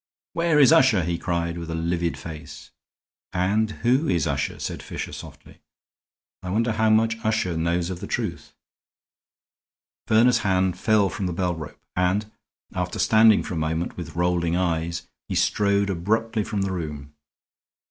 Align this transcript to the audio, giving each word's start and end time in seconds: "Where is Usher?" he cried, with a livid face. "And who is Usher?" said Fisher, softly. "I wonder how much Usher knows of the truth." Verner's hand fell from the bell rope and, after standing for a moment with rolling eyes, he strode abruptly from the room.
"Where 0.33 0.57
is 0.57 0.73
Usher?" 0.73 1.03
he 1.03 1.19
cried, 1.19 1.59
with 1.59 1.69
a 1.69 1.75
livid 1.75 2.17
face. 2.17 2.71
"And 3.33 3.69
who 3.85 4.07
is 4.09 4.25
Usher?" 4.25 4.57
said 4.57 4.81
Fisher, 4.81 5.13
softly. 5.13 5.59
"I 6.41 6.49
wonder 6.49 6.71
how 6.71 6.89
much 6.89 7.23
Usher 7.23 7.55
knows 7.55 7.91
of 7.91 7.99
the 7.99 8.07
truth." 8.07 8.51
Verner's 10.07 10.39
hand 10.39 10.75
fell 10.79 11.07
from 11.09 11.27
the 11.27 11.33
bell 11.33 11.53
rope 11.53 11.79
and, 11.95 12.31
after 12.73 12.97
standing 12.97 13.43
for 13.43 13.53
a 13.53 13.57
moment 13.57 13.95
with 13.95 14.15
rolling 14.15 14.55
eyes, 14.55 15.07
he 15.29 15.35
strode 15.35 15.91
abruptly 15.91 16.43
from 16.43 16.63
the 16.63 16.71
room. 16.71 17.13